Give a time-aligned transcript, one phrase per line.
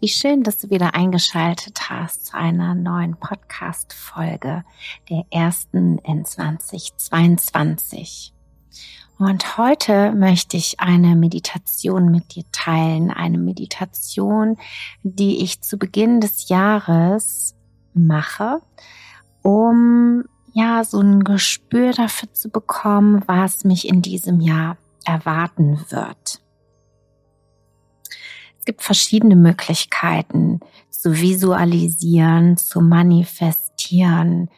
[0.00, 4.64] Wie schön, dass du wieder eingeschaltet hast zu einer neuen Podcast-Folge
[5.08, 8.34] der ersten in 2022.
[9.18, 13.10] Und heute möchte ich eine Meditation mit dir teilen.
[13.10, 14.56] Eine Meditation,
[15.02, 17.54] die ich zu Beginn des Jahres
[17.94, 18.60] mache,
[19.42, 26.40] um ja so ein Gespür dafür zu bekommen, was mich in diesem Jahr erwarten wird.
[28.60, 34.50] Es gibt verschiedene Möglichkeiten zu visualisieren, zu manifestieren,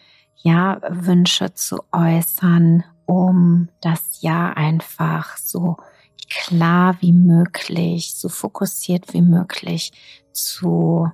[0.42, 5.77] ja, Wünsche zu äußern, um das Jahr einfach so
[6.28, 9.92] klar wie möglich, so fokussiert wie möglich
[10.33, 11.08] zu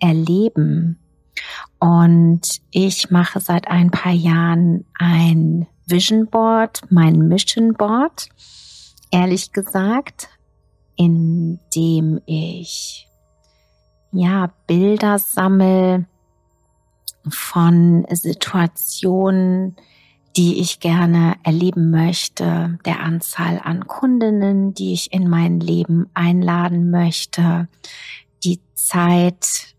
[0.00, 0.98] erleben.
[1.78, 8.30] Und ich mache seit ein paar Jahren ein Vision Board, mein Mission Board,
[9.12, 10.28] ehrlich gesagt,
[10.96, 13.08] in dem ich
[14.12, 16.06] ja Bilder sammel
[17.28, 19.76] von Situationen,
[20.36, 26.90] die ich gerne erleben möchte, der Anzahl an Kundinnen, die ich in mein Leben einladen
[26.90, 27.68] möchte,
[28.42, 29.74] die Zeit,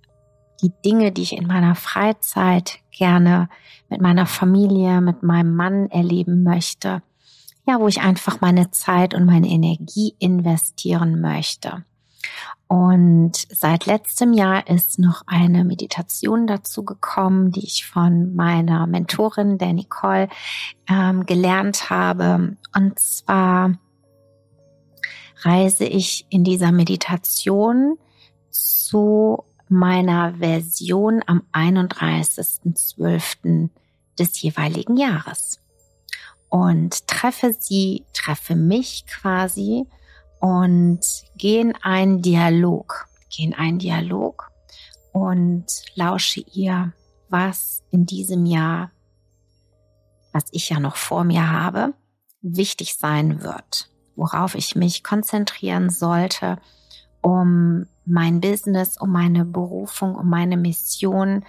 [0.61, 3.49] die Dinge, die ich in meiner Freizeit gerne
[3.89, 7.01] mit meiner Familie, mit meinem Mann erleben möchte
[7.65, 11.83] ja, wo ich einfach meine Zeit und meine Energie investieren möchte.
[12.67, 19.59] Und seit letztem Jahr ist noch eine Meditation dazu gekommen, die ich von meiner Mentorin,
[19.59, 20.29] der Nicole,
[20.89, 22.57] ähm, gelernt habe.
[22.75, 23.77] Und zwar
[25.43, 27.99] reise ich in dieser Meditation
[28.49, 33.69] zu meiner Version am 31.12.
[34.17, 35.59] des jeweiligen Jahres
[36.55, 39.87] und treffe sie, treffe mich quasi
[40.39, 41.01] und
[41.35, 44.49] gehe in einen Dialog, gehe in einen Dialog
[45.11, 46.93] und lausche ihr,
[47.27, 48.91] was in diesem Jahr,
[50.31, 51.93] was ich ja noch vor mir habe,
[52.41, 56.57] wichtig sein wird, worauf ich mich konzentrieren sollte,
[57.19, 61.43] um mein Business, um meine Berufung, um meine Mission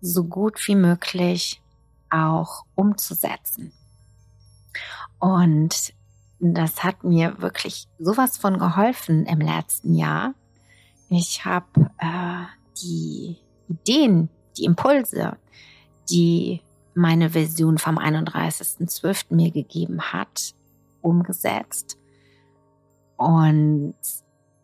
[0.00, 1.60] so gut wie möglich
[2.08, 3.72] auch umzusetzen.
[5.18, 5.94] Und
[6.40, 10.34] das hat mir wirklich sowas von geholfen im letzten Jahr.
[11.08, 12.44] Ich habe äh,
[12.82, 15.36] die Ideen, die Impulse,
[16.10, 16.60] die
[16.94, 19.34] meine Version vom 31.12.
[19.34, 20.54] mir gegeben hat,
[21.00, 21.98] umgesetzt.
[23.16, 23.94] Und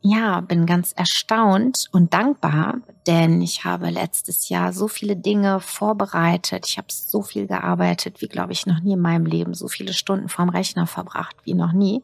[0.03, 6.67] ja, bin ganz erstaunt und dankbar, denn ich habe letztes Jahr so viele Dinge vorbereitet.
[6.67, 9.93] Ich habe so viel gearbeitet, wie glaube ich noch nie in meinem Leben, so viele
[9.93, 12.03] Stunden vorm Rechner verbracht wie noch nie.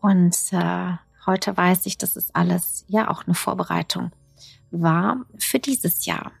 [0.00, 0.92] Und äh,
[1.26, 4.10] heute weiß ich, dass es alles ja auch eine Vorbereitung
[4.70, 6.32] war für dieses Jahr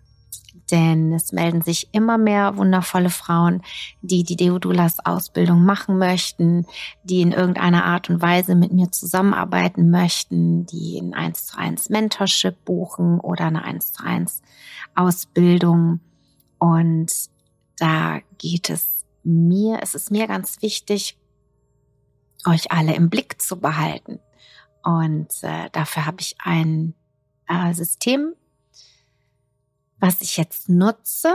[0.70, 3.62] denn es melden sich immer mehr wundervolle Frauen,
[4.02, 6.66] die die Deodulas Ausbildung machen möchten,
[7.04, 11.88] die in irgendeiner Art und Weise mit mir zusammenarbeiten möchten, die ein 1 zu 1
[11.90, 14.42] Mentorship buchen oder eine 1 zu 1
[14.94, 16.00] Ausbildung.
[16.58, 17.12] Und
[17.78, 21.18] da geht es mir, es ist mir ganz wichtig,
[22.46, 24.20] euch alle im Blick zu behalten.
[24.82, 26.94] Und äh, dafür habe ich ein
[27.48, 28.34] äh, System
[29.98, 31.34] was ich jetzt nutze,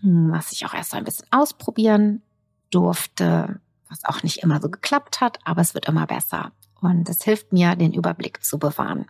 [0.00, 2.22] hm, was ich auch erst ein bisschen ausprobieren
[2.70, 6.52] durfte, was auch nicht immer so geklappt hat, aber es wird immer besser.
[6.80, 9.06] Und es hilft mir, den Überblick zu bewahren.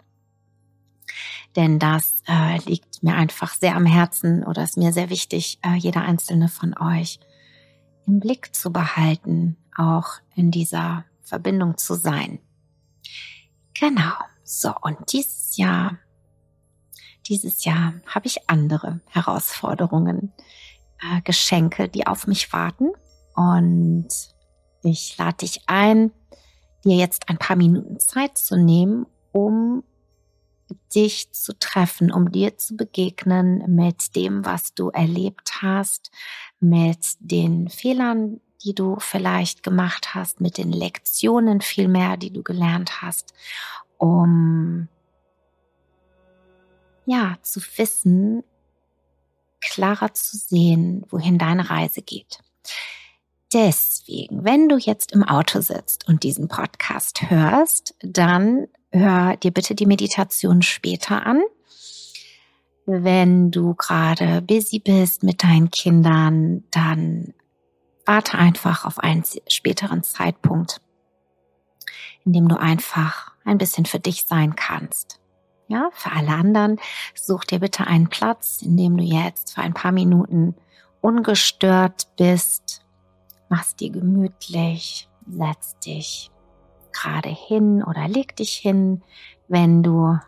[1.56, 5.74] Denn das äh, liegt mir einfach sehr am Herzen oder ist mir sehr wichtig, äh,
[5.74, 7.18] jeder einzelne von euch
[8.06, 12.38] im Blick zu behalten, auch in dieser Verbindung zu sein.
[13.74, 14.12] Genau.
[14.44, 15.98] So, und dieses Jahr
[17.28, 20.32] dieses Jahr habe ich andere Herausforderungen,
[21.00, 22.90] äh, Geschenke, die auf mich warten.
[23.34, 24.08] Und
[24.82, 26.10] ich lade dich ein,
[26.84, 29.84] dir jetzt ein paar Minuten Zeit zu nehmen, um
[30.94, 36.10] dich zu treffen, um dir zu begegnen mit dem, was du erlebt hast,
[36.60, 43.02] mit den Fehlern, die du vielleicht gemacht hast, mit den Lektionen vielmehr, die du gelernt
[43.02, 43.32] hast,
[43.96, 44.88] um
[47.08, 48.44] ja zu wissen,
[49.60, 52.38] klarer zu sehen, wohin deine Reise geht.
[53.52, 59.74] Deswegen, wenn du jetzt im Auto sitzt und diesen Podcast hörst, dann hör dir bitte
[59.74, 61.42] die Meditation später an.
[62.84, 67.34] Wenn du gerade busy bist mit deinen Kindern, dann
[68.04, 70.80] warte einfach auf einen späteren Zeitpunkt,
[72.24, 75.17] in dem du einfach ein bisschen für dich sein kannst.
[75.68, 76.80] Ja, für alle anderen
[77.14, 80.54] such dir bitte einen Platz, in dem du jetzt für ein paar Minuten
[81.00, 82.82] ungestört bist
[83.48, 86.30] Mach's dir gemütlich, setz dich
[86.92, 89.02] gerade hin oder leg dich hin,
[89.48, 90.18] wenn du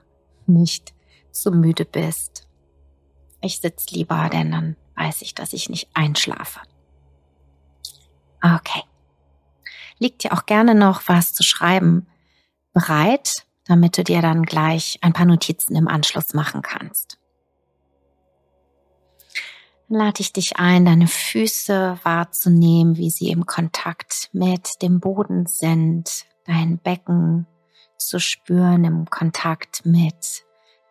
[0.47, 0.95] nicht
[1.31, 2.49] zu müde bist.
[3.43, 6.61] Ich sitz lieber, denn dann weiß ich, dass ich nicht einschlafe.
[8.43, 8.83] Okay.
[9.99, 12.07] Liegt dir auch gerne noch was zu schreiben
[12.73, 17.21] bereit, damit du dir dann gleich ein paar Notizen im Anschluss machen kannst
[19.91, 26.27] lade ich dich ein, deine Füße wahrzunehmen, wie sie im Kontakt mit dem Boden sind,
[26.47, 27.47] dein Becken
[27.99, 30.45] zu spüren im Kontakt mit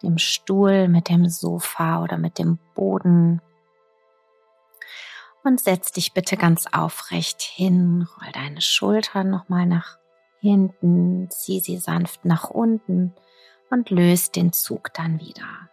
[0.03, 3.41] dem Stuhl, mit dem Sofa oder mit dem Boden.
[5.43, 9.97] Und setz dich bitte ganz aufrecht hin, roll deine Schultern nochmal nach
[10.39, 13.13] hinten, zieh sie sanft nach unten
[13.69, 15.69] und löst den Zug dann wieder.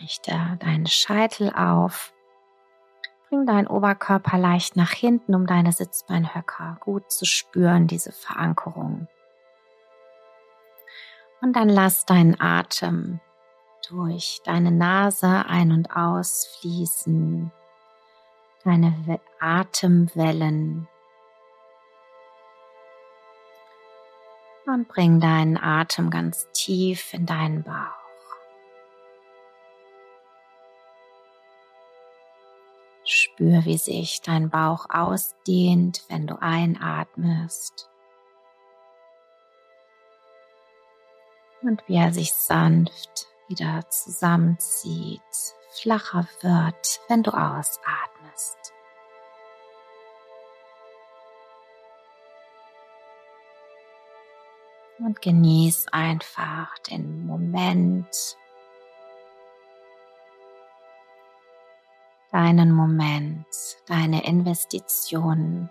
[0.00, 2.12] Richte deinen Scheitel auf
[3.30, 9.06] Bring deinen Oberkörper leicht nach hinten, um deine Sitzbeinhöcker gut zu spüren, diese Verankerung.
[11.40, 13.20] Und dann lass deinen Atem
[13.88, 17.52] durch deine Nase ein- und ausfließen,
[18.64, 20.88] deine Atemwellen.
[24.66, 28.00] Und bring deinen Atem ganz tief in deinen Bauch.
[33.04, 37.90] Spür, wie sich dein Bauch ausdehnt, wenn du einatmest.
[41.62, 45.20] Und wie er sich sanft wieder zusammenzieht,
[45.72, 48.72] flacher wird, wenn du ausatmest.
[55.02, 58.36] Und genieß einfach den Moment,
[62.30, 63.46] deinen Moment,
[63.86, 65.70] deine Investitionen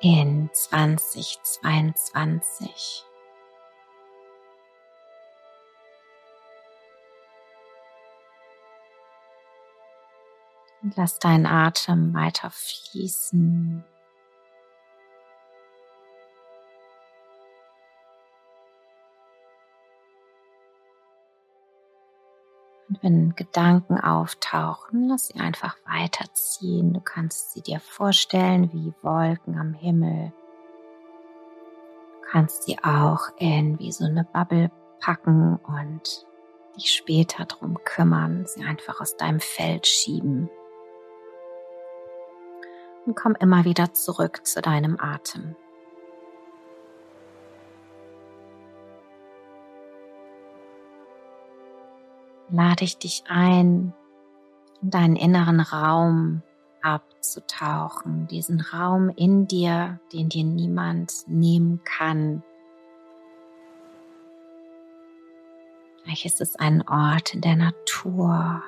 [0.00, 3.04] in 2022.
[10.82, 13.84] Und lass deinen Atem weiter fließen.
[23.04, 26.94] Wenn Gedanken auftauchen, lass sie einfach weiterziehen.
[26.94, 30.32] Du kannst sie dir vorstellen wie Wolken am Himmel.
[32.22, 34.70] Du kannst sie auch in wie so eine Bubble
[35.00, 36.26] packen und
[36.76, 40.48] dich später drum kümmern, sie einfach aus deinem Feld schieben.
[43.04, 45.56] Und komm immer wieder zurück zu deinem Atem.
[52.54, 53.92] Lade ich dich ein,
[54.80, 56.42] in deinen inneren Raum
[56.82, 62.42] abzutauchen, diesen Raum in dir, den dir niemand nehmen kann.
[66.02, 68.62] Vielleicht ist es ein Ort in der Natur,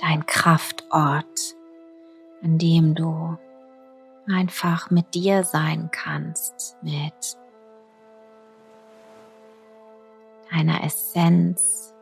[0.00, 1.56] dein Kraftort,
[2.42, 3.38] an dem du
[4.26, 7.38] einfach mit dir sein kannst, mit
[10.50, 11.94] deiner Essenz,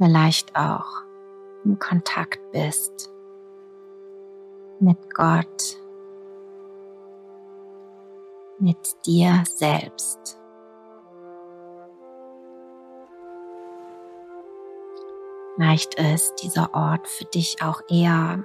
[0.00, 1.02] vielleicht auch
[1.62, 3.12] im Kontakt bist
[4.80, 5.78] mit Gott,
[8.58, 10.38] mit dir selbst.
[15.54, 18.42] Vielleicht ist dieser Ort für dich auch eher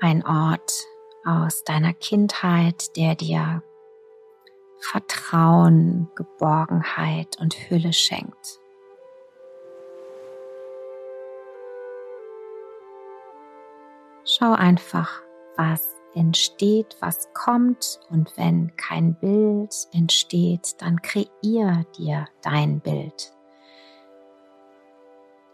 [0.00, 0.84] ein Ort
[1.24, 3.62] aus deiner Kindheit, der dir
[4.80, 8.60] Vertrauen, Geborgenheit und Hülle schenkt.
[14.30, 15.22] Schau einfach,
[15.56, 15.82] was
[16.14, 23.32] entsteht, was kommt und wenn kein Bild entsteht, dann kreier dir dein Bild.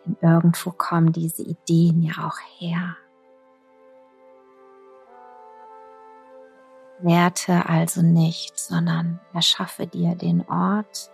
[0.05, 2.97] Denn irgendwo kommen diese Ideen ja auch her.
[6.99, 11.13] Werte also nicht, sondern erschaffe dir den Ort,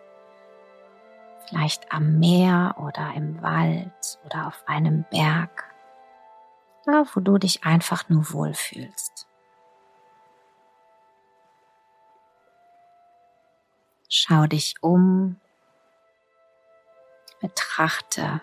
[1.47, 5.70] vielleicht am Meer oder im Wald oder auf einem Berg,
[6.93, 9.27] da wo du dich einfach nur wohlfühlst.
[14.09, 15.41] Schau dich um,
[17.41, 18.41] betrachte,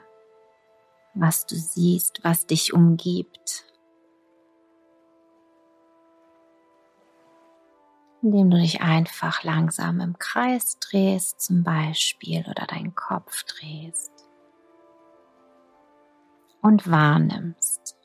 [1.14, 3.66] was du siehst, was dich umgibt.
[8.22, 14.12] Indem du dich einfach langsam im Kreis drehst zum Beispiel oder deinen Kopf drehst
[16.62, 17.97] und wahrnimmst.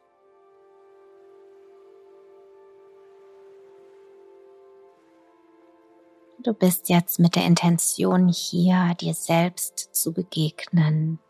[6.42, 11.20] Du bist jetzt mit der Intention hier, dir selbst zu begegnen,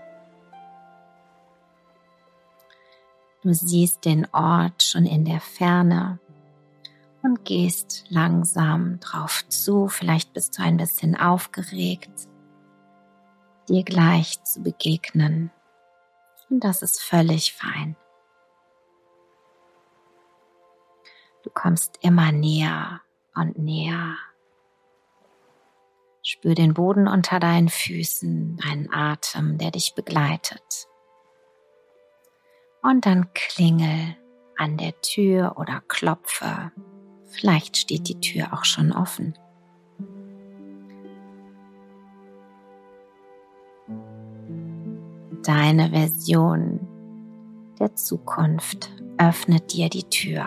[3.42, 6.18] Du siehst den Ort schon in der Ferne
[7.22, 9.88] und gehst langsam drauf zu.
[9.88, 12.28] Vielleicht bist du ein bisschen aufgeregt,
[13.66, 15.50] dir gleich zu begegnen.
[16.50, 17.96] Und das ist völlig fein.
[21.42, 23.00] Du kommst immer näher
[23.34, 24.16] und näher.
[26.22, 30.89] Spür den Boden unter deinen Füßen, deinen Atem, der dich begleitet
[32.82, 34.16] und dann klingel
[34.56, 36.72] an der Tür oder klopfe.
[37.26, 39.34] Vielleicht steht die Tür auch schon offen.
[45.42, 46.86] Deine Version
[47.78, 50.44] der Zukunft öffnet dir die Tür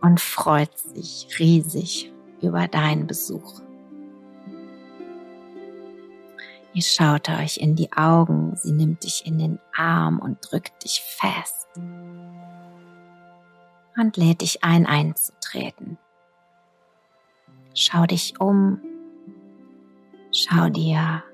[0.00, 3.60] und freut sich riesig über deinen Besuch.
[6.78, 11.00] Ihr schaut euch in die Augen, sie nimmt dich in den Arm und drückt dich
[11.00, 11.66] fest
[13.96, 15.98] und lädt dich ein, einzutreten.
[17.74, 18.80] Schau dich um,
[20.32, 21.24] schau dir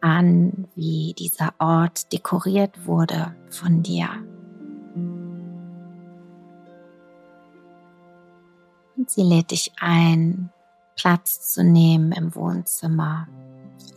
[0.00, 4.08] an, wie dieser Ort dekoriert wurde von dir.
[8.96, 10.52] Und sie lädt dich ein,
[10.94, 13.26] Platz zu nehmen im Wohnzimmer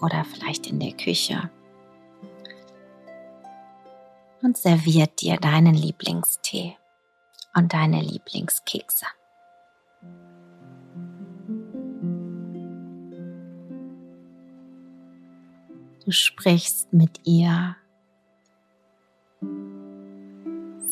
[0.02, 1.50] oder vielleicht in der Küche
[4.42, 6.78] und serviert dir deinen Lieblingstee
[7.56, 9.06] und deine Lieblingskekse.
[16.06, 17.76] Du sprichst mit ihr.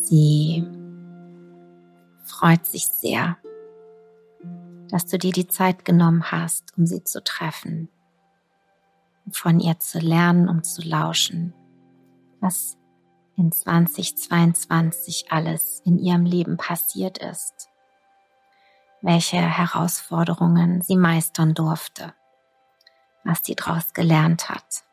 [0.00, 0.62] Sie
[2.24, 3.38] freut sich sehr,
[4.90, 7.88] dass du dir die Zeit genommen hast, um sie zu treffen
[9.30, 11.54] von ihr zu lernen, um zu lauschen,
[12.40, 12.76] was
[13.36, 17.68] in 2022 alles in ihrem Leben passiert ist,
[19.02, 22.14] welche Herausforderungen sie meistern durfte,
[23.24, 24.86] was sie daraus gelernt hat.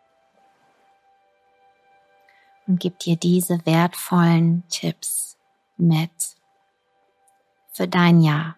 [2.68, 5.38] und gib dir diese wertvollen Tipps
[5.78, 6.12] mit
[7.72, 8.56] für dein Jahr.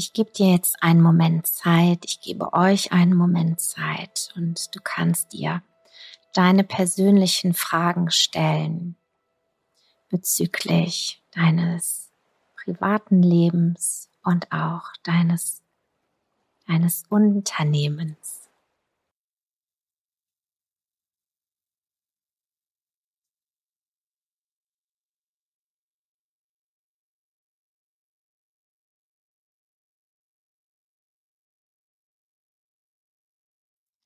[0.00, 4.80] Ich gebe dir jetzt einen Moment Zeit, ich gebe euch einen Moment Zeit und du
[4.82, 5.62] kannst dir
[6.32, 8.96] deine persönlichen Fragen stellen
[10.08, 12.10] bezüglich deines
[12.56, 15.60] privaten Lebens und auch deines,
[16.66, 18.39] deines Unternehmens.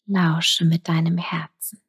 [0.06, 1.83] Lausche mit deinem Herzen.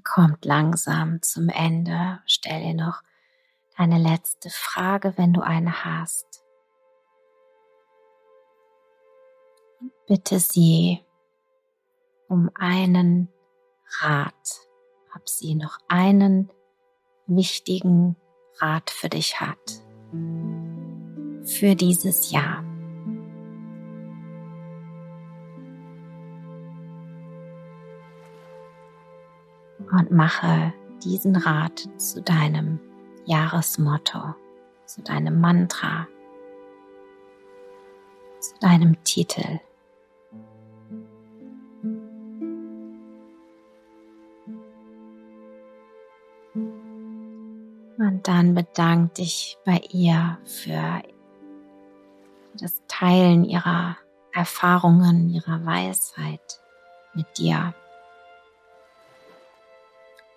[0.00, 2.20] Kommt langsam zum Ende.
[2.26, 3.02] Stell dir noch
[3.76, 6.42] deine letzte Frage, wenn du eine hast.
[9.80, 11.00] Und bitte sie
[12.28, 13.28] um einen
[14.00, 14.60] Rat,
[15.14, 16.50] ob sie noch einen
[17.26, 18.16] wichtigen
[18.58, 19.82] Rat für dich hat.
[21.44, 22.71] Für dieses Jahr.
[29.92, 30.72] Und mache
[31.04, 32.80] diesen Rat zu deinem
[33.26, 34.34] Jahresmotto,
[34.86, 36.06] zu deinem Mantra,
[38.40, 39.60] zu deinem Titel.
[47.98, 51.02] Und dann bedank dich bei ihr für
[52.54, 53.96] das Teilen ihrer
[54.32, 56.60] Erfahrungen, ihrer Weisheit
[57.14, 57.74] mit dir.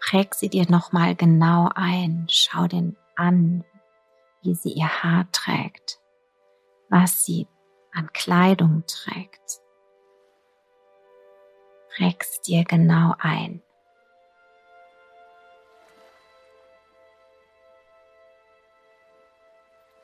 [0.08, 2.28] Präg sie dir nochmal genau ein.
[2.30, 3.64] Schau den an,
[4.44, 6.00] wie sie ihr Haar trägt,
[6.90, 7.48] was sie
[7.92, 9.62] an Kleidung trägt.
[11.90, 13.64] Präg sie dir genau ein.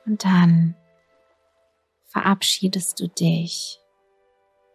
[0.04, 0.74] Und dann
[2.06, 3.80] verabschiedest du dich,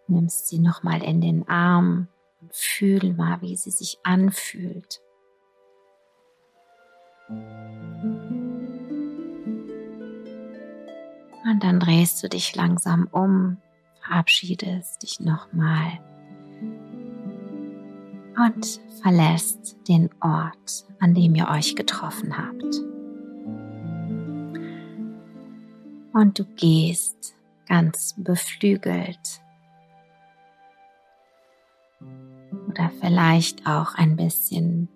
[0.08, 2.08] nimmst sie nochmal in den Arm
[2.40, 5.02] und fühl mal, wie sie sich anfühlt.
[7.30, 7.44] Und
[11.62, 13.58] dann drehst du dich langsam um,
[14.02, 16.00] verabschiedest dich nochmal
[18.38, 22.64] und verlässt den Ort, an dem ihr euch getroffen habt.
[26.14, 27.36] Und du gehst
[27.68, 29.42] ganz beflügelt
[32.68, 34.90] oder vielleicht auch ein bisschen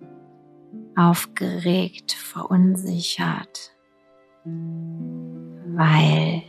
[1.10, 3.72] aufgeregt, verunsichert,
[4.44, 6.44] weil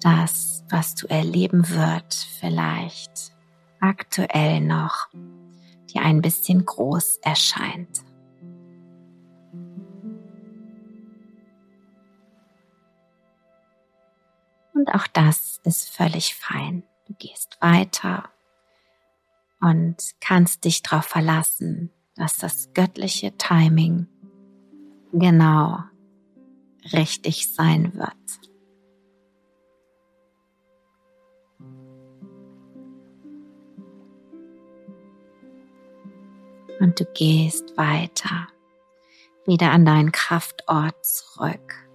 [0.00, 3.32] das, was du erleben wird, vielleicht
[3.80, 5.08] aktuell noch
[5.92, 8.04] dir ein bisschen groß erscheint.
[14.74, 16.82] Und auch das ist völlig fein.
[17.06, 18.30] Du gehst weiter
[19.60, 24.06] und kannst dich darauf verlassen, dass das göttliche Timing
[25.10, 25.78] genau
[26.92, 28.10] richtig sein wird.
[36.78, 38.48] Und du gehst weiter,
[39.46, 41.88] wieder an deinen Kraftort zurück.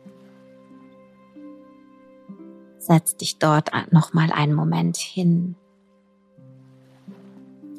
[2.80, 5.56] Setz dich dort noch mal einen Moment hin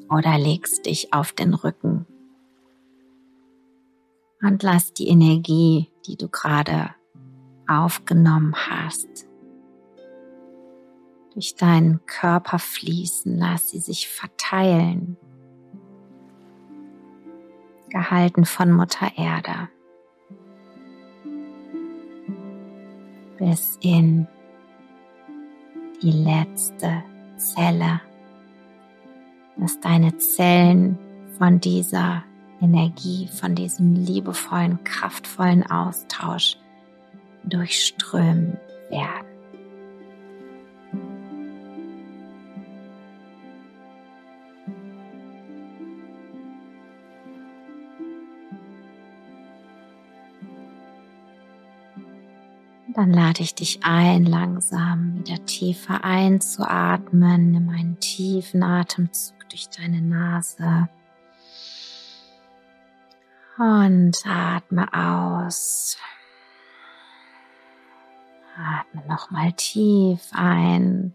[0.09, 2.07] oder legst dich auf den Rücken
[4.43, 6.91] und lass die Energie, die du gerade
[7.69, 9.27] aufgenommen hast,
[11.35, 15.17] durch deinen Körper fließen, lass sie sich verteilen,
[17.91, 19.69] gehalten von Mutter Erde,
[23.39, 24.27] bis in
[26.03, 27.03] die letzte
[27.37, 28.01] Zelle,
[29.57, 30.99] dass deine Zellen
[31.39, 32.25] von dieser
[32.61, 36.57] Energie, von diesem liebevollen, kraftvollen Austausch
[37.45, 38.57] durchströmen
[38.91, 39.27] werden.
[52.97, 57.51] Dann lade ich dich ein, langsam wieder tiefer einzuatmen.
[57.51, 60.89] Nimm einen tiefen Atemzug durch deine Nase.
[63.59, 65.97] Und atme aus.
[68.57, 71.15] Atme nochmal tief ein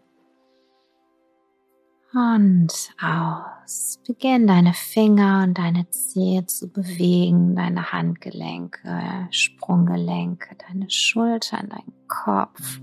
[2.14, 4.00] und aus.
[4.06, 12.82] Beginn deine Finger und deine Zehe zu bewegen, deine Handgelenke, Sprunggelenke, deine Schultern, dein Kopf.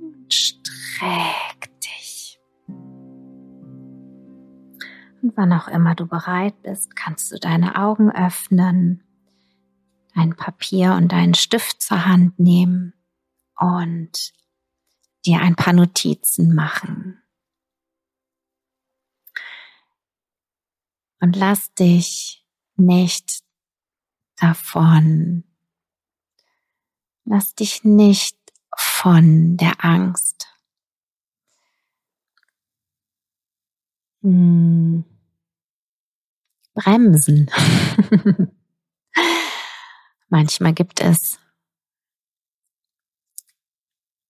[0.00, 1.61] Und streck
[5.22, 9.04] Und wann auch immer du bereit bist, kannst du deine Augen öffnen,
[10.14, 12.92] dein Papier und deinen Stift zur Hand nehmen
[13.56, 14.32] und
[15.24, 17.22] dir ein paar Notizen machen.
[21.20, 23.44] Und lass dich nicht
[24.36, 25.44] davon,
[27.24, 28.36] lass dich nicht
[28.76, 30.48] von der Angst
[34.22, 35.04] hm,
[36.74, 37.50] bremsen.
[40.28, 41.38] Manchmal gibt es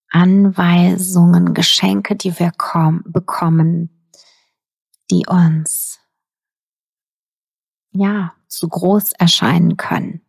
[0.09, 2.52] Anweisungen, Geschenke, die wir
[3.07, 4.09] bekommen,
[5.11, 6.00] die uns
[7.92, 10.22] ja, zu groß erscheinen können.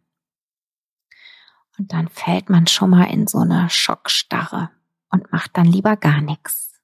[1.78, 4.70] Und dann fällt man schon mal in so eine Schockstarre
[5.10, 6.82] und macht dann lieber gar nichts.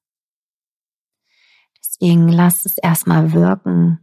[1.78, 4.00] Deswegen lass es erstmal wirken.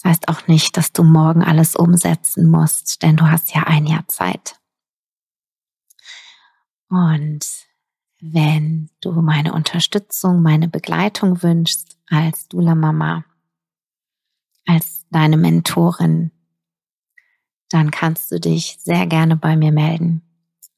[0.00, 3.84] Das heißt auch nicht, dass du morgen alles umsetzen musst, denn du hast ja ein
[3.84, 4.60] Jahr Zeit.
[6.88, 7.44] Und
[8.20, 13.24] wenn du meine Unterstützung, meine Begleitung wünschst als Dula Mama,
[14.66, 16.30] als deine Mentorin,
[17.68, 20.22] dann kannst du dich sehr gerne bei mir melden.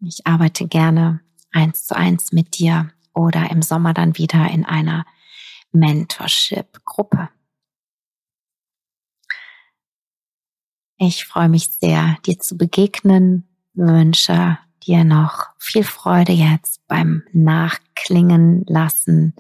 [0.01, 1.21] Ich arbeite gerne
[1.53, 5.05] eins zu eins mit dir oder im Sommer dann wieder in einer
[5.73, 7.29] Mentorship-Gruppe.
[11.03, 18.67] Ich freue mich sehr, dir zu begegnen, wünsche dir noch viel Freude jetzt beim Nachklingen
[18.67, 19.33] lassen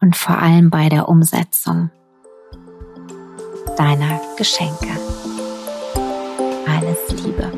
[0.00, 1.90] und vor allem bei der Umsetzung
[3.76, 4.96] deiner Geschenke.
[6.68, 7.50] Alles Liebe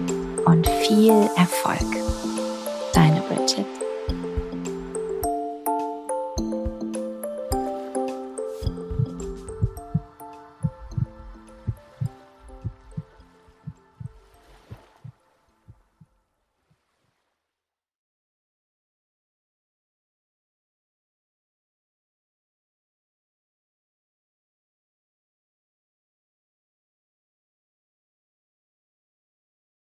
[0.47, 2.04] und viel Erfolg.